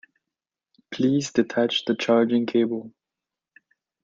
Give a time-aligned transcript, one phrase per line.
[0.89, 2.91] Please detach the charging cable.